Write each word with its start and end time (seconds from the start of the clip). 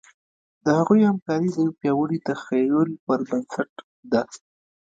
د 0.63 0.65
هغوی 0.79 1.01
همکاري 1.09 1.47
د 1.51 1.55
یوه 1.63 1.73
پیاوړي 1.79 2.17
تخیل 2.27 2.89
پر 3.05 3.19
بنسټ 3.29 3.71
ده. 4.11 4.21